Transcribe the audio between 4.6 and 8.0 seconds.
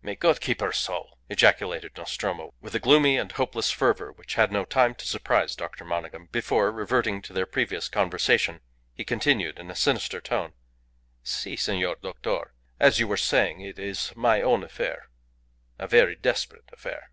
time to surprise Dr. Monygham, before, reverting to their previous